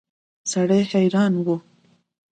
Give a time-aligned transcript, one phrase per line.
[0.51, 1.47] سړی حیران و.